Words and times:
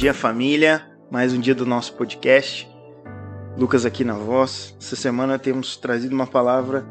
dia, 0.00 0.14
família. 0.14 0.80
Mais 1.10 1.34
um 1.34 1.38
dia 1.38 1.54
do 1.54 1.66
nosso 1.66 1.92
podcast. 1.92 2.66
Lucas 3.54 3.84
aqui 3.84 4.02
na 4.02 4.14
voz. 4.14 4.74
Essa 4.80 4.96
semana 4.96 5.38
temos 5.38 5.76
trazido 5.76 6.14
uma 6.14 6.26
palavra 6.26 6.86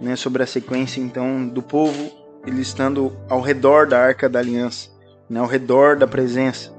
né, 0.00 0.16
sobre 0.16 0.42
a 0.42 0.46
sequência 0.46 0.98
então 0.98 1.46
do 1.46 1.60
povo 1.60 2.10
ele 2.46 2.62
estando 2.62 3.14
ao 3.28 3.42
redor 3.42 3.86
da 3.86 4.02
Arca 4.02 4.30
da 4.30 4.38
Aliança, 4.38 4.88
né, 5.28 5.40
ao 5.40 5.46
redor 5.46 5.94
da 5.94 6.06
presença. 6.06 6.74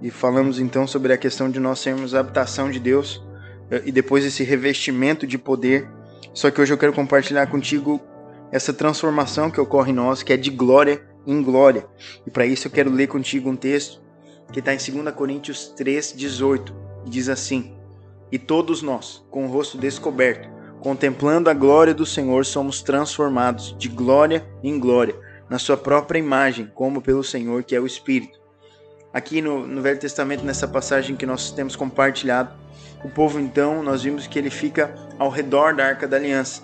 E 0.00 0.10
falamos 0.10 0.58
então 0.58 0.86
sobre 0.86 1.12
a 1.12 1.18
questão 1.18 1.50
de 1.50 1.60
nós 1.60 1.78
sermos 1.78 2.14
a 2.14 2.20
habitação 2.20 2.70
de 2.70 2.80
Deus 2.80 3.22
eh, 3.70 3.82
e 3.84 3.92
depois 3.92 4.24
esse 4.24 4.42
revestimento 4.44 5.26
de 5.26 5.36
poder. 5.36 5.86
Só 6.32 6.50
que 6.50 6.58
hoje 6.58 6.72
eu 6.72 6.78
quero 6.78 6.94
compartilhar 6.94 7.46
contigo 7.48 8.00
essa 8.50 8.72
transformação 8.72 9.50
que 9.50 9.60
ocorre 9.60 9.92
em 9.92 9.94
nós, 9.94 10.22
que 10.22 10.32
é 10.32 10.38
de 10.38 10.48
glória 10.48 11.06
em 11.26 11.42
glória. 11.42 11.86
E 12.26 12.30
para 12.30 12.46
isso 12.46 12.66
eu 12.66 12.72
quero 12.72 12.90
ler 12.90 13.08
contigo 13.08 13.50
um 13.50 13.56
texto 13.56 14.05
que 14.52 14.60
está 14.60 14.72
em 14.72 14.78
2 14.78 15.14
Coríntios 15.14 15.68
3, 15.76 16.14
18. 16.16 16.74
E 17.06 17.10
diz 17.10 17.28
assim: 17.28 17.74
E 18.30 18.38
todos 18.38 18.82
nós, 18.82 19.24
com 19.30 19.46
o 19.46 19.48
rosto 19.48 19.78
descoberto, 19.78 20.48
contemplando 20.80 21.50
a 21.50 21.54
glória 21.54 21.94
do 21.94 22.06
Senhor, 22.06 22.44
somos 22.44 22.82
transformados 22.82 23.74
de 23.78 23.88
glória 23.88 24.46
em 24.62 24.78
glória, 24.78 25.14
na 25.48 25.58
sua 25.58 25.76
própria 25.76 26.18
imagem, 26.18 26.70
como 26.74 27.02
pelo 27.02 27.24
Senhor, 27.24 27.62
que 27.64 27.74
é 27.74 27.80
o 27.80 27.86
Espírito. 27.86 28.38
Aqui 29.12 29.40
no, 29.40 29.66
no 29.66 29.80
Velho 29.80 29.98
Testamento, 29.98 30.44
nessa 30.44 30.68
passagem 30.68 31.16
que 31.16 31.24
nós 31.24 31.50
temos 31.50 31.74
compartilhado, 31.74 32.54
o 33.04 33.08
povo 33.08 33.38
então, 33.38 33.82
nós 33.82 34.02
vimos 34.02 34.26
que 34.26 34.38
ele 34.38 34.50
fica 34.50 34.94
ao 35.18 35.30
redor 35.30 35.74
da 35.74 35.86
Arca 35.86 36.08
da 36.08 36.16
Aliança, 36.16 36.62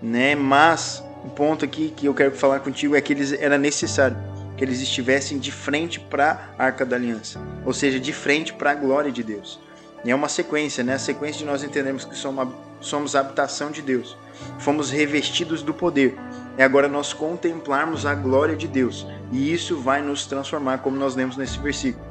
né? 0.00 0.34
Mas 0.34 1.04
o 1.24 1.28
ponto 1.28 1.64
aqui 1.64 1.92
que 1.94 2.06
eu 2.06 2.14
quero 2.14 2.32
falar 2.32 2.60
contigo 2.60 2.96
é 2.96 3.00
que 3.00 3.12
eles 3.12 3.32
era 3.32 3.56
necessário 3.56 4.31
que 4.62 4.66
eles 4.66 4.80
estivessem 4.80 5.40
de 5.40 5.50
frente 5.50 5.98
para 5.98 6.54
a 6.56 6.66
Arca 6.66 6.86
da 6.86 6.94
Aliança, 6.94 7.40
ou 7.66 7.72
seja, 7.72 7.98
de 7.98 8.12
frente 8.12 8.52
para 8.52 8.70
a 8.70 8.74
glória 8.76 9.10
de 9.10 9.20
Deus. 9.20 9.58
E 10.04 10.10
é 10.12 10.14
uma 10.14 10.28
sequência, 10.28 10.84
né? 10.84 10.94
A 10.94 11.00
sequência 11.00 11.40
de 11.40 11.44
nós 11.44 11.64
entendermos 11.64 12.04
que 12.04 12.14
somos, 12.14 12.48
somos 12.80 13.16
a 13.16 13.20
habitação 13.20 13.72
de 13.72 13.82
Deus, 13.82 14.16
fomos 14.60 14.88
revestidos 14.88 15.64
do 15.64 15.74
poder. 15.74 16.14
É 16.56 16.62
agora 16.62 16.86
nós 16.86 17.12
contemplarmos 17.12 18.06
a 18.06 18.14
glória 18.14 18.54
de 18.54 18.68
Deus, 18.68 19.04
e 19.32 19.52
isso 19.52 19.80
vai 19.80 20.00
nos 20.00 20.26
transformar, 20.26 20.78
como 20.78 20.96
nós 20.96 21.16
lemos 21.16 21.36
nesse 21.36 21.58
versículo, 21.58 22.06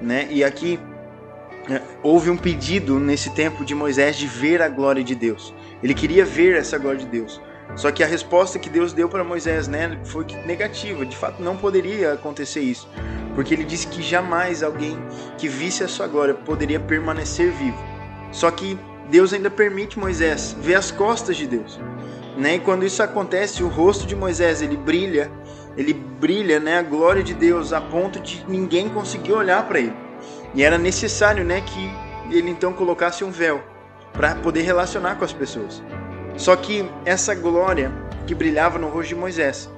né? 0.00 0.26
E 0.28 0.42
aqui 0.42 0.80
é, 1.70 1.80
houve 2.02 2.30
um 2.30 2.36
pedido 2.36 2.98
nesse 2.98 3.30
tempo 3.30 3.64
de 3.64 3.76
Moisés 3.76 4.16
de 4.16 4.26
ver 4.26 4.60
a 4.60 4.68
glória 4.68 5.04
de 5.04 5.14
Deus. 5.14 5.54
Ele 5.80 5.94
queria 5.94 6.24
ver 6.24 6.56
essa 6.56 6.76
glória 6.78 6.98
de 6.98 7.06
Deus. 7.06 7.40
Só 7.74 7.90
que 7.90 8.02
a 8.02 8.06
resposta 8.06 8.58
que 8.58 8.68
Deus 8.68 8.92
deu 8.92 9.08
para 9.08 9.24
Moisés, 9.24 9.66
né, 9.66 9.98
foi 10.04 10.26
negativa. 10.46 11.06
De 11.06 11.16
fato, 11.16 11.42
não 11.42 11.56
poderia 11.56 12.12
acontecer 12.12 12.60
isso, 12.60 12.88
porque 13.34 13.54
ele 13.54 13.64
disse 13.64 13.86
que 13.86 14.02
jamais 14.02 14.62
alguém 14.62 14.98
que 15.38 15.48
visse 15.48 15.82
a 15.82 15.88
sua 15.88 16.06
glória 16.06 16.34
poderia 16.34 16.78
permanecer 16.78 17.50
vivo. 17.52 17.82
Só 18.30 18.50
que 18.50 18.78
Deus 19.10 19.32
ainda 19.32 19.50
permite 19.50 19.98
Moisés 19.98 20.56
ver 20.60 20.74
as 20.74 20.90
costas 20.90 21.36
de 21.36 21.46
Deus, 21.46 21.80
né? 22.36 22.56
E 22.56 22.60
quando 22.60 22.84
isso 22.84 23.02
acontece, 23.02 23.62
o 23.62 23.68
rosto 23.68 24.06
de 24.06 24.14
Moisés 24.14 24.62
ele 24.62 24.76
brilha, 24.76 25.30
ele 25.76 25.92
brilha, 25.92 26.60
né, 26.60 26.78
a 26.78 26.82
glória 26.82 27.22
de 27.22 27.34
Deus 27.34 27.72
a 27.72 27.80
ponto 27.80 28.20
de 28.20 28.44
ninguém 28.46 28.88
conseguir 28.88 29.32
olhar 29.32 29.66
para 29.66 29.80
ele. 29.80 29.94
E 30.54 30.62
era 30.62 30.76
necessário, 30.76 31.44
né, 31.44 31.62
que 31.62 32.36
ele 32.36 32.50
então 32.50 32.72
colocasse 32.72 33.24
um 33.24 33.30
véu 33.30 33.62
para 34.12 34.34
poder 34.34 34.62
relacionar 34.62 35.16
com 35.16 35.24
as 35.24 35.32
pessoas. 35.32 35.82
Só 36.36 36.56
que 36.56 36.88
essa 37.04 37.34
glória 37.34 37.92
que 38.26 38.34
brilhava 38.34 38.78
no 38.78 38.88
rosto 38.88 39.10
de 39.10 39.14
Moisés, 39.14 39.70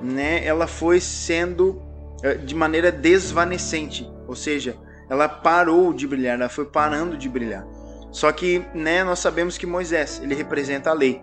né, 0.00 0.44
ela 0.44 0.66
foi 0.66 1.00
sendo 1.00 1.82
eh, 2.22 2.34
de 2.34 2.54
maneira 2.54 2.92
desvanecente, 2.92 4.10
ou 4.26 4.34
seja, 4.34 4.76
ela 5.08 5.28
parou 5.28 5.92
de 5.92 6.06
brilhar, 6.06 6.38
ela 6.38 6.48
foi 6.48 6.66
parando 6.66 7.16
de 7.16 7.28
brilhar. 7.28 7.66
Só 8.10 8.32
que, 8.32 8.64
né, 8.74 9.04
nós 9.04 9.18
sabemos 9.18 9.58
que 9.58 9.66
Moisés, 9.66 10.20
ele 10.22 10.34
representa 10.34 10.90
a 10.90 10.94
lei. 10.94 11.22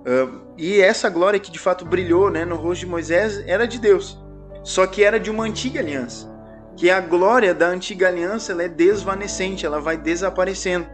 Uh, 0.00 0.40
e 0.56 0.80
essa 0.80 1.08
glória 1.08 1.38
que 1.38 1.50
de 1.50 1.58
fato 1.58 1.84
brilhou, 1.84 2.30
né, 2.30 2.44
no 2.44 2.56
rosto 2.56 2.80
de 2.80 2.86
Moisés 2.86 3.42
era 3.46 3.66
de 3.66 3.78
Deus. 3.78 4.18
Só 4.62 4.86
que 4.86 5.04
era 5.04 5.20
de 5.20 5.30
uma 5.30 5.44
antiga 5.44 5.80
aliança. 5.80 6.28
Que 6.76 6.90
a 6.90 7.00
glória 7.00 7.54
da 7.54 7.68
antiga 7.68 8.08
aliança, 8.08 8.52
ela 8.52 8.64
é 8.64 8.68
desvanecente, 8.68 9.64
ela 9.64 9.80
vai 9.80 9.96
desaparecendo. 9.96 10.86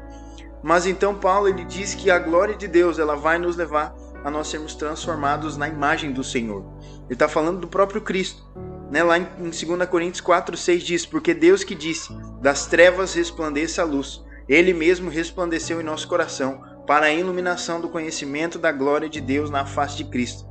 Mas 0.64 0.86
então 0.86 1.14
Paulo 1.14 1.46
ele 1.46 1.62
diz 1.62 1.94
que 1.94 2.10
a 2.10 2.18
glória 2.18 2.56
de 2.56 2.66
Deus 2.66 2.98
ela 2.98 3.14
vai 3.14 3.38
nos 3.38 3.54
levar 3.54 3.94
a 4.24 4.30
nós 4.30 4.48
sermos 4.48 4.74
transformados 4.74 5.58
na 5.58 5.68
imagem 5.68 6.10
do 6.10 6.24
Senhor. 6.24 6.64
Ele 7.04 7.12
está 7.12 7.28
falando 7.28 7.60
do 7.60 7.68
próprio 7.68 8.00
Cristo. 8.00 8.42
Né? 8.90 9.02
Lá 9.02 9.18
em 9.18 9.26
2 9.38 9.86
Coríntios 9.90 10.22
4, 10.22 10.56
6 10.56 10.82
diz: 10.82 11.04
Porque 11.04 11.34
Deus 11.34 11.62
que 11.62 11.74
disse, 11.74 12.16
das 12.40 12.66
trevas 12.66 13.12
resplandeça 13.12 13.82
a 13.82 13.84
luz, 13.84 14.24
Ele 14.48 14.72
mesmo 14.72 15.10
resplandeceu 15.10 15.82
em 15.82 15.84
nosso 15.84 16.08
coração 16.08 16.62
para 16.86 17.06
a 17.06 17.12
iluminação 17.12 17.78
do 17.78 17.90
conhecimento 17.90 18.58
da 18.58 18.72
glória 18.72 19.08
de 19.08 19.20
Deus 19.20 19.50
na 19.50 19.66
face 19.66 19.98
de 19.98 20.04
Cristo. 20.04 20.48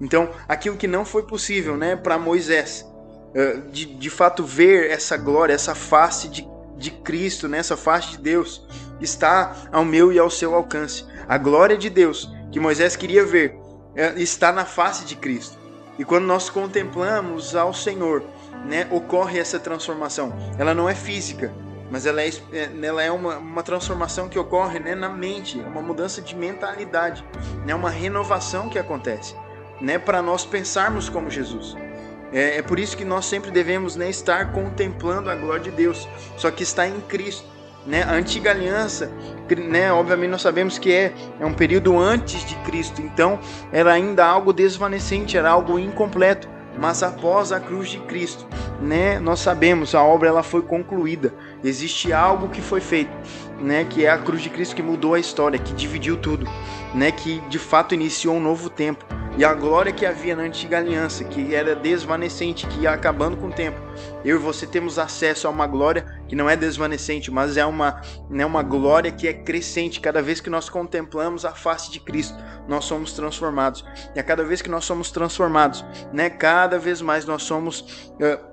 Então, 0.00 0.30
aquilo 0.48 0.78
que 0.78 0.86
não 0.86 1.04
foi 1.04 1.24
possível 1.24 1.76
né, 1.76 1.96
para 1.96 2.18
Moisés, 2.18 2.86
eh, 3.34 3.60
de, 3.70 3.84
de 3.84 4.08
fato 4.08 4.42
ver 4.42 4.90
essa 4.90 5.18
glória, 5.18 5.52
essa 5.52 5.74
face 5.74 6.28
de, 6.28 6.48
de 6.78 6.90
Cristo, 6.90 7.46
né, 7.46 7.58
essa 7.58 7.76
face 7.76 8.12
de 8.12 8.18
Deus, 8.18 8.66
está 9.00 9.54
ao 9.72 9.84
meu 9.84 10.12
e 10.12 10.18
ao 10.18 10.30
seu 10.30 10.54
alcance. 10.54 11.04
A 11.28 11.38
glória 11.38 11.76
de 11.76 11.88
Deus 11.88 12.30
que 12.50 12.60
Moisés 12.60 12.96
queria 12.96 13.24
ver 13.24 13.56
é, 13.94 14.20
está 14.20 14.52
na 14.52 14.64
face 14.64 15.04
de 15.04 15.16
Cristo. 15.16 15.58
E 15.98 16.04
quando 16.04 16.24
nós 16.24 16.48
contemplamos 16.48 17.54
ao 17.54 17.74
Senhor, 17.74 18.24
né, 18.64 18.86
ocorre 18.90 19.38
essa 19.38 19.58
transformação. 19.58 20.32
Ela 20.58 20.74
não 20.74 20.88
é 20.88 20.94
física, 20.94 21.52
mas 21.90 22.06
ela 22.06 22.22
é, 22.22 22.30
é, 22.52 22.70
ela 22.82 23.02
é 23.02 23.10
uma, 23.10 23.38
uma 23.38 23.62
transformação 23.62 24.28
que 24.28 24.38
ocorre 24.38 24.78
né, 24.78 24.94
na 24.94 25.08
mente, 25.08 25.60
é 25.60 25.66
uma 25.66 25.82
mudança 25.82 26.22
de 26.22 26.36
mentalidade, 26.36 27.24
né, 27.66 27.74
uma 27.74 27.90
renovação 27.90 28.68
que 28.68 28.78
acontece, 28.78 29.34
né, 29.80 29.98
para 29.98 30.22
nós 30.22 30.44
pensarmos 30.44 31.08
como 31.08 31.28
Jesus. 31.28 31.76
É, 32.32 32.58
é, 32.58 32.62
por 32.62 32.78
isso 32.78 32.96
que 32.96 33.04
nós 33.04 33.26
sempre 33.26 33.50
devemos 33.50 33.96
né, 33.96 34.08
estar 34.08 34.52
contemplando 34.52 35.28
a 35.28 35.34
glória 35.34 35.64
de 35.64 35.70
Deus, 35.70 36.08
só 36.36 36.50
que 36.50 36.62
está 36.62 36.86
em 36.86 37.00
Cristo. 37.02 37.44
Né? 37.86 38.02
A 38.02 38.12
antiga 38.12 38.50
aliança, 38.50 39.10
né? 39.68 39.92
obviamente 39.92 40.30
nós 40.30 40.42
sabemos 40.42 40.78
que 40.78 40.92
é, 40.92 41.12
é 41.40 41.46
um 41.46 41.54
período 41.54 41.98
antes 41.98 42.44
de 42.44 42.54
Cristo, 42.56 43.00
então 43.00 43.38
era 43.72 43.92
ainda 43.92 44.24
algo 44.24 44.52
desvanecente, 44.52 45.36
era 45.36 45.50
algo 45.50 45.78
incompleto. 45.78 46.48
Mas 46.78 47.02
após 47.02 47.52
a 47.52 47.58
cruz 47.58 47.90
de 47.90 47.98
Cristo, 48.00 48.46
né, 48.80 49.18
nós 49.18 49.40
sabemos 49.40 49.94
a 49.94 50.02
obra 50.02 50.28
ela 50.28 50.42
foi 50.42 50.62
concluída. 50.62 51.34
Existe 51.64 52.12
algo 52.12 52.48
que 52.48 52.62
foi 52.62 52.80
feito, 52.80 53.10
né, 53.60 53.84
que 53.84 54.06
é 54.06 54.10
a 54.10 54.18
cruz 54.18 54.40
de 54.40 54.50
Cristo 54.50 54.76
que 54.76 54.82
mudou 54.82 55.14
a 55.14 55.20
história, 55.20 55.58
que 55.58 55.74
dividiu 55.74 56.16
tudo, 56.16 56.46
né, 56.94 57.10
que 57.10 57.40
de 57.48 57.58
fato 57.58 57.94
iniciou 57.94 58.36
um 58.36 58.40
novo 58.40 58.70
tempo. 58.70 59.04
E 59.38 59.44
a 59.44 59.54
glória 59.54 59.92
que 59.92 60.04
havia 60.04 60.34
na 60.34 60.42
antiga 60.42 60.78
aliança, 60.78 61.24
que 61.24 61.54
era 61.54 61.74
desvanecente, 61.74 62.66
que 62.66 62.80
ia 62.80 62.90
acabando 62.90 63.36
com 63.36 63.46
o 63.46 63.52
tempo. 63.52 63.80
Eu 64.24 64.36
e 64.36 64.38
você 64.38 64.66
temos 64.66 64.98
acesso 64.98 65.46
a 65.46 65.50
uma 65.50 65.66
glória 65.66 66.04
que 66.28 66.34
não 66.34 66.50
é 66.50 66.56
desvanecente, 66.56 67.30
mas 67.30 67.56
é 67.56 67.64
uma, 67.64 68.00
né, 68.28 68.44
uma 68.44 68.62
glória 68.62 69.10
que 69.10 69.28
é 69.28 69.32
crescente. 69.32 70.00
Cada 70.00 70.20
vez 70.20 70.40
que 70.40 70.50
nós 70.50 70.68
contemplamos 70.68 71.44
a 71.44 71.52
face 71.52 71.90
de 71.90 72.00
Cristo, 72.00 72.36
nós 72.68 72.84
somos 72.84 73.12
transformados. 73.12 73.84
E 74.14 74.20
a 74.20 74.22
cada 74.22 74.44
vez 74.44 74.60
que 74.60 74.68
nós 74.68 74.84
somos 74.84 75.10
transformados, 75.10 75.84
né, 76.12 76.28
cada 76.28 76.78
vez 76.78 77.00
mais 77.00 77.24
nós 77.24 77.42
somos. 77.42 78.10
Uh, 78.20 78.50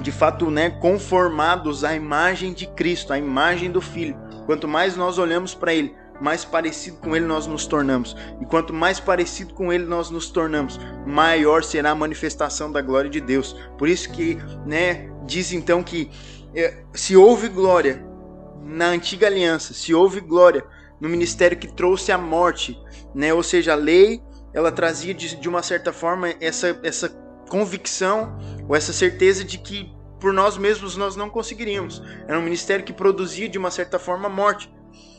de 0.00 0.10
fato, 0.10 0.50
né, 0.50 0.70
conformados 0.70 1.84
à 1.84 1.94
imagem 1.94 2.54
de 2.54 2.66
Cristo, 2.66 3.12
à 3.12 3.18
imagem 3.18 3.70
do 3.70 3.80
Filho. 3.80 4.16
Quanto 4.46 4.66
mais 4.66 4.96
nós 4.96 5.18
olhamos 5.18 5.54
para 5.54 5.74
Ele, 5.74 5.94
mais 6.22 6.44
parecido 6.44 6.98
com 6.98 7.16
Ele 7.16 7.26
nós 7.26 7.46
nos 7.46 7.66
tornamos. 7.66 8.16
E 8.40 8.46
quanto 8.46 8.72
mais 8.72 9.00
parecido 9.00 9.52
com 9.54 9.72
Ele 9.72 9.84
nós 9.84 10.08
nos 10.08 10.30
tornamos, 10.30 10.78
maior 11.04 11.64
será 11.64 11.90
a 11.90 11.94
manifestação 11.94 12.70
da 12.70 12.80
glória 12.80 13.10
de 13.10 13.20
Deus. 13.20 13.56
Por 13.76 13.88
isso 13.88 14.10
que, 14.12 14.38
né, 14.64 15.10
diz 15.26 15.52
então 15.52 15.82
que 15.82 16.10
é, 16.54 16.84
se 16.94 17.16
houve 17.16 17.48
glória 17.48 18.06
na 18.64 18.86
antiga 18.86 19.26
aliança, 19.26 19.74
se 19.74 19.92
houve 19.92 20.20
glória 20.20 20.64
no 21.00 21.08
ministério 21.08 21.58
que 21.58 21.66
trouxe 21.66 22.12
a 22.12 22.18
morte, 22.18 22.78
né, 23.12 23.34
ou 23.34 23.42
seja, 23.42 23.72
a 23.72 23.76
lei, 23.76 24.22
ela 24.54 24.70
trazia 24.70 25.12
de, 25.12 25.36
de 25.36 25.48
uma 25.48 25.62
certa 25.62 25.92
forma 25.92 26.32
essa 26.40 26.78
essa 26.84 27.08
convicção 27.48 28.38
ou 28.68 28.76
essa 28.76 28.92
certeza 28.92 29.44
de 29.44 29.58
que 29.58 29.92
por 30.20 30.32
nós 30.32 30.56
mesmos 30.56 30.96
nós 30.96 31.16
não 31.16 31.28
conseguiríamos. 31.28 32.00
Era 32.28 32.38
um 32.38 32.42
ministério 32.42 32.84
que 32.84 32.92
produzia 32.92 33.48
de 33.48 33.58
uma 33.58 33.72
certa 33.72 33.98
forma 33.98 34.28
morte. 34.28 34.72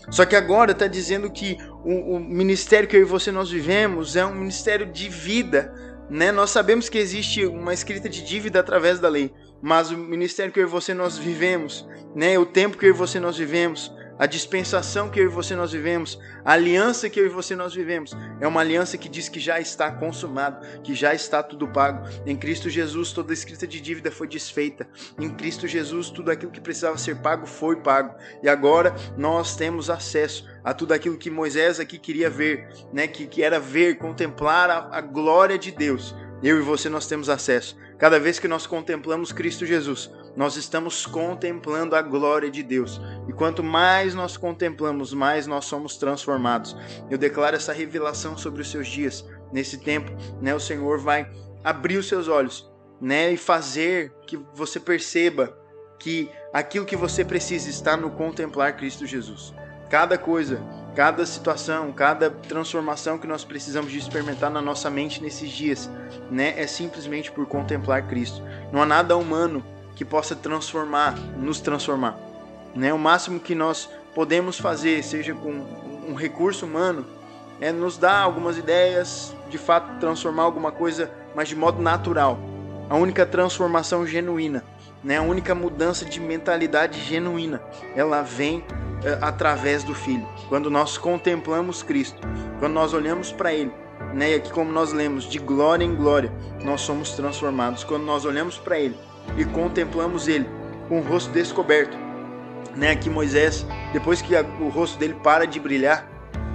Só 0.09 0.25
que 0.25 0.35
agora 0.35 0.71
está 0.71 0.88
dizendo 0.88 1.29
que 1.31 1.57
o, 1.83 2.15
o, 2.15 2.19
ministério 2.19 2.88
que 2.88 2.95
eu 2.95 3.01
e 3.01 3.05
você 3.05 3.31
nós 3.31 3.50
vivemos 3.50 4.15
é 4.15 4.25
um 4.25 4.35
ministério 4.35 4.85
de 4.85 5.07
vida. 5.09 5.73
Né? 6.09 6.31
Nós 6.31 6.50
sabemos 6.50 6.89
que 6.89 6.97
existe 6.97 7.45
uma 7.45 7.73
escrita 7.73 8.09
de 8.09 8.23
dívida 8.23 8.59
através 8.59 9.00
da 9.00 9.07
lei, 9.07 9.33
mas 9.61 9.91
o 9.91 9.97
ministério 9.97 10.51
que 10.51 10.59
eu 10.59 10.67
e 10.67 10.69
você 10.69 10.94
nós 10.94 11.17
vivemos, 11.17 11.88
né? 12.15 12.38
o 12.38 12.45
tempo 12.45 12.77
que 12.77 12.85
eu 12.85 12.89
e 12.89 12.94
você 12.94 13.19
nós 13.19 13.38
vivemos, 13.38 13.91
A 14.18 14.27
dispensação 14.27 15.10
que 15.10 15.19
eu 15.19 15.25
e 15.25 15.27
você 15.27 15.56
nós 15.56 15.71
vivemos, 15.71 16.19
a 16.45 16.54
aliança 16.54 17.10
que 17.10 17.19
eu 17.19 17.25
e 17.25 17.30
você 17.30 17.56
nós 17.56 17.74
vivemos, 17.74 18.15
é 18.39 18.48
uma 18.48 18.62
aliança 18.62 18.98
que 18.98 19.10
diz 19.10 19.27
que 19.27 19.39
já 19.39 19.60
está 19.60 19.92
consumado, 19.92 20.65
que 20.81 20.94
já 20.94 21.15
está 21.15 21.42
tudo 21.42 21.68
pago. 21.68 22.07
Em 22.25 22.36
Cristo 22.36 22.69
Jesus, 22.69 23.12
toda 23.12 23.33
escrita 23.33 23.65
de 23.65 23.81
dívida 23.81 24.12
foi 24.12 24.27
desfeita. 24.27 24.88
Em 25.19 25.30
Cristo 25.30 25.68
Jesus, 25.68 26.12
tudo 26.12 26.30
aquilo 26.30 26.51
que 26.51 26.62
precisava 26.62 26.98
ser 26.98 27.18
pago 27.18 27.48
foi 27.48 27.77
pago. 27.77 28.15
E 28.44 28.48
agora 28.48 28.94
nós 29.18 29.56
temos 29.56 29.89
acesso 29.89 30.48
a 30.63 30.74
tudo 30.74 30.94
aquilo 30.94 31.18
que 31.18 31.31
Moisés 31.31 31.80
aqui 31.80 31.98
queria 31.98 32.30
ver, 32.30 32.69
né? 32.94 33.07
Que, 33.07 33.25
que 33.25 33.42
era 33.42 33.60
ver, 33.60 33.98
contemplar 33.98 34.69
a, 34.69 34.98
a 34.98 35.01
glória 35.01 35.57
de 35.57 35.71
Deus. 35.71 36.15
Eu 36.44 36.60
e 36.60 36.62
você 36.62 36.88
nós 36.88 37.07
temos 37.07 37.30
acesso. 37.30 37.77
Cada 37.98 38.19
vez 38.19 38.38
que 38.38 38.50
nós 38.50 38.68
contemplamos 38.68 39.31
Cristo 39.31 39.65
Jesus, 39.65 40.12
nós 40.35 40.56
estamos 40.56 41.06
contemplando 41.06 41.95
a 41.95 42.01
glória 42.01 42.50
de 42.50 42.63
Deus. 42.63 43.00
E 43.27 43.33
quanto 43.33 43.63
mais 43.63 44.15
nós 44.15 44.35
contemplamos, 44.35 45.13
mais 45.13 45.45
nós 45.47 45.65
somos 45.65 45.97
transformados. 45.97 46.75
Eu 47.09 47.18
declaro 47.18 47.56
essa 47.56 47.74
revelação 47.74 48.38
sobre 48.38 48.62
os 48.62 48.69
seus 48.69 48.88
dias. 48.88 49.25
Nesse 49.51 49.77
tempo, 49.77 50.12
né, 50.41 50.56
o 50.56 50.59
Senhor 50.59 51.00
vai 51.00 51.30
abrir 51.63 51.97
os 51.97 52.07
seus 52.07 52.27
olhos, 52.27 52.69
né, 53.00 53.31
e 53.31 53.38
fazer 53.38 54.12
que 54.25 54.38
você 54.53 54.80
perceba 54.80 55.57
que 56.00 56.30
aquilo 56.51 56.86
que 56.86 56.95
você 56.95 57.24
precisa 57.24 57.69
está 57.69 57.95
no 57.95 58.12
contemplar 58.12 58.75
Cristo 58.75 59.06
Jesus. 59.06 59.53
Cada 59.89 60.18
coisa, 60.18 60.59
cada 60.95 61.25
situação, 61.25 61.94
cada 61.94 62.29
transformação 62.29 63.18
que 63.18 63.27
nós 63.27 63.45
precisamos 63.45 63.91
de 63.91 64.00
experimentar 64.00 64.50
na 64.50 64.62
nossa 64.62 64.89
mente 64.89 65.21
nesses 65.21 65.51
dias, 65.51 65.89
né, 66.31 66.53
é 66.57 66.65
simplesmente 66.65 67.31
por 67.31 67.45
contemplar 67.45 68.07
Cristo. 68.07 68.41
Não 68.71 68.81
há 68.81 68.86
nada 68.86 69.15
humano 69.15 69.63
que 69.95 70.03
possa 70.03 70.35
transformar, 70.35 71.17
nos 71.37 71.59
transformar. 71.59 72.17
Né? 72.75 72.93
O 72.93 72.99
máximo 72.99 73.39
que 73.39 73.53
nós 73.53 73.89
podemos 74.13 74.59
fazer, 74.59 75.03
seja 75.03 75.33
com 75.33 75.51
um 76.07 76.13
recurso 76.13 76.65
humano, 76.65 77.05
é 77.59 77.71
nos 77.71 77.97
dar 77.97 78.19
algumas 78.19 78.57
ideias, 78.57 79.35
de 79.49 79.57
fato 79.57 79.99
transformar 79.99 80.43
alguma 80.43 80.71
coisa, 80.71 81.11
mas 81.35 81.47
de 81.47 81.55
modo 81.55 81.81
natural. 81.81 82.39
A 82.89 82.95
única 82.95 83.25
transformação 83.25 84.05
genuína, 84.05 84.63
né? 85.03 85.17
a 85.17 85.21
única 85.21 85.55
mudança 85.55 86.05
de 86.05 86.19
mentalidade 86.19 86.99
genuína, 86.99 87.61
ela 87.95 88.21
vem 88.21 88.63
é, 89.03 89.17
através 89.21 89.83
do 89.83 89.95
Filho. 89.95 90.27
Quando 90.49 90.69
nós 90.69 90.97
contemplamos 90.97 91.83
Cristo, 91.83 92.19
quando 92.59 92.73
nós 92.73 92.93
olhamos 92.93 93.31
para 93.31 93.53
Ele, 93.53 93.71
né? 94.13 94.31
e 94.31 94.35
aqui 94.35 94.51
como 94.51 94.71
nós 94.71 94.91
lemos, 94.91 95.25
de 95.25 95.39
glória 95.39 95.85
em 95.85 95.95
glória, 95.95 96.31
nós 96.63 96.81
somos 96.81 97.11
transformados. 97.11 97.83
Quando 97.83 98.03
nós 98.03 98.25
olhamos 98.25 98.57
para 98.57 98.79
Ele, 98.79 98.95
e 99.37 99.45
contemplamos 99.45 100.27
ele 100.27 100.47
com 100.87 100.99
o 100.99 101.03
rosto 101.03 101.31
descoberto. 101.31 101.97
Né, 102.75 102.91
aqui 102.91 103.09
Moisés, 103.09 103.65
depois 103.91 104.21
que 104.21 104.33
o 104.59 104.67
rosto 104.69 104.97
dele 104.97 105.15
para 105.23 105.45
de 105.45 105.59
brilhar, 105.59 106.07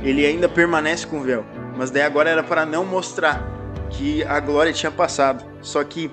ele 0.03 0.27
ainda 0.27 0.49
permanece 0.49 1.07
com 1.07 1.19
o 1.19 1.23
véu. 1.23 1.45
Mas 1.77 1.91
daí 1.91 2.03
agora 2.03 2.29
era 2.29 2.43
para 2.43 2.67
não 2.67 2.85
mostrar 2.85 3.43
que 3.91 4.25
a 4.25 4.41
glória 4.41 4.73
tinha 4.73 4.91
passado. 4.91 5.45
Só 5.61 5.83
que 5.85 6.11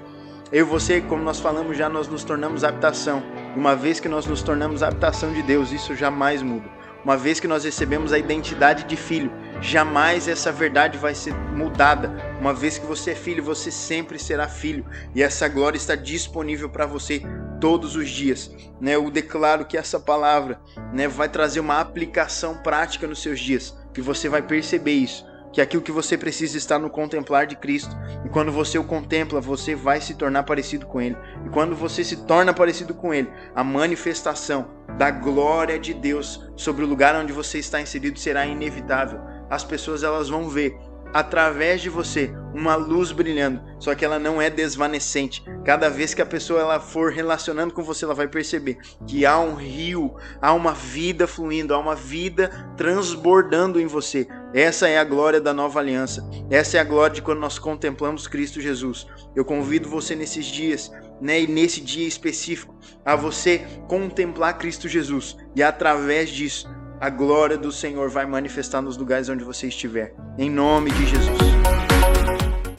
eu 0.51 0.65
e 0.65 0.69
você, 0.69 1.01
como 1.01 1.23
nós 1.23 1.39
falamos 1.39 1.75
já, 1.75 1.89
nós 1.89 2.07
nos 2.07 2.23
tornamos 2.23 2.63
habitação. 2.63 3.23
Uma 3.55 3.75
vez 3.75 3.99
que 3.99 4.07
nós 4.07 4.25
nos 4.25 4.43
tornamos 4.43 4.83
habitação 4.83 5.33
de 5.33 5.41
Deus, 5.41 5.71
isso 5.71 5.95
jamais 5.95 6.41
muda. 6.41 6.69
Uma 7.03 7.17
vez 7.17 7.39
que 7.39 7.47
nós 7.47 7.63
recebemos 7.63 8.13
a 8.13 8.17
identidade 8.17 8.83
de 8.83 8.95
filho, 8.95 9.31
jamais 9.61 10.27
essa 10.27 10.51
verdade 10.51 10.97
vai 10.97 11.15
ser 11.15 11.33
mudada. 11.33 12.11
Uma 12.39 12.53
vez 12.53 12.77
que 12.77 12.85
você 12.85 13.11
é 13.11 13.15
filho, 13.15 13.43
você 13.43 13.71
sempre 13.71 14.19
será 14.19 14.47
filho, 14.47 14.85
e 15.13 15.21
essa 15.21 15.47
glória 15.47 15.77
está 15.77 15.95
disponível 15.95 16.69
para 16.69 16.85
você 16.85 17.21
todos 17.59 17.95
os 17.95 18.09
dias. 18.09 18.51
Né? 18.79 18.95
Eu 18.95 19.09
declaro 19.09 19.65
que 19.65 19.77
essa 19.77 19.99
palavra 19.99 20.59
né, 20.93 21.07
vai 21.07 21.29
trazer 21.29 21.59
uma 21.59 21.79
aplicação 21.79 22.57
prática 22.57 23.07
nos 23.07 23.21
seus 23.21 23.39
dias, 23.39 23.75
que 23.93 24.01
você 24.01 24.29
vai 24.29 24.41
perceber 24.41 24.93
isso 24.93 25.25
que 25.55 25.61
aquilo 25.61 25.81
que 25.81 25.91
você 25.91 26.17
precisa 26.17 26.57
está 26.57 26.77
no 26.77 26.89
contemplar 26.89 27.47
de 27.47 27.55
Cristo. 27.55 27.95
E 28.25 28.29
quando 28.29 28.51
você 28.51 28.77
o 28.77 28.83
contempla, 28.83 29.39
você 29.39 29.73
vai 29.73 30.01
se 30.01 30.13
tornar 30.15 30.43
parecido 30.43 30.85
com 30.85 30.99
Ele. 30.99 31.15
E 31.45 31.49
quando 31.49 31.73
você 31.73 32.03
se 32.03 32.25
torna 32.25 32.53
parecido 32.53 32.93
com 32.93 33.13
Ele, 33.13 33.31
a 33.55 33.63
manifestação 33.63 34.67
da 34.97 35.09
glória 35.09 35.79
de 35.79 35.93
Deus 35.93 36.45
sobre 36.57 36.83
o 36.83 36.87
lugar 36.87 37.15
onde 37.15 37.31
você 37.31 37.57
está 37.57 37.79
inserido 37.79 38.19
será 38.19 38.45
inevitável. 38.45 39.21
As 39.49 39.63
pessoas 39.63 40.03
elas 40.03 40.29
vão 40.29 40.49
ver 40.49 40.77
através 41.15 41.79
de 41.79 41.89
você 41.89 42.29
uma 42.53 42.75
luz 42.75 43.13
brilhando, 43.13 43.61
só 43.79 43.95
que 43.95 44.03
ela 44.03 44.19
não 44.19 44.41
é 44.41 44.49
desvanecente. 44.49 45.41
Cada 45.63 45.89
vez 45.89 46.13
que 46.13 46.21
a 46.21 46.25
pessoa 46.25 46.59
ela 46.59 46.77
for 46.77 47.09
relacionando 47.09 47.73
com 47.73 47.81
você, 47.81 48.03
ela 48.03 48.13
vai 48.13 48.27
perceber 48.27 48.77
que 49.07 49.25
há 49.25 49.39
um 49.39 49.55
rio, 49.55 50.15
há 50.41 50.51
uma 50.51 50.73
vida 50.73 51.25
fluindo, 51.25 51.73
há 51.73 51.79
uma 51.79 51.95
vida 51.95 52.49
transbordando 52.75 53.79
em 53.79 53.87
você. 53.87 54.27
Essa 54.53 54.89
é 54.89 54.97
a 54.97 55.05
glória 55.05 55.39
da 55.39 55.53
nova 55.53 55.79
aliança. 55.79 56.29
Essa 56.49 56.77
é 56.77 56.79
a 56.81 56.85
glória 56.85 57.15
de 57.15 57.21
quando 57.21 57.39
nós 57.39 57.57
contemplamos 57.57 58.27
Cristo 58.27 58.59
Jesus. 58.59 59.07
Eu 59.33 59.45
convido 59.45 59.89
você 59.89 60.15
nesses 60.15 60.45
dias, 60.45 60.91
né, 61.21 61.41
e 61.41 61.47
nesse 61.47 61.79
dia 61.79 62.07
específico, 62.07 62.75
a 63.05 63.15
você 63.15 63.65
contemplar 63.87 64.57
Cristo 64.57 64.89
Jesus 64.89 65.37
e 65.55 65.63
através 65.63 66.29
disso 66.29 66.67
a 66.99 67.09
glória 67.09 67.57
do 67.57 67.71
Senhor 67.71 68.09
vai 68.09 68.25
manifestar 68.25 68.81
nos 68.81 68.97
lugares 68.97 69.29
onde 69.29 69.43
você 69.43 69.67
estiver. 69.67 70.13
Em 70.37 70.49
nome 70.49 70.91
de 70.91 71.05
Jesus. 71.05 71.54